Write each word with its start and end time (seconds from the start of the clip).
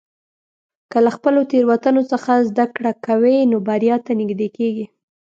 که 0.91 0.97
له 1.05 1.11
خپلو 1.17 1.39
تېروتنو 1.51 2.01
څخه 2.11 2.31
زده 2.49 2.65
کړه 2.75 2.91
کوې، 3.05 3.37
نو 3.51 3.57
بریا 3.67 3.95
ته 4.05 4.11
نږدې 4.21 4.47
کېږې. 4.57 4.85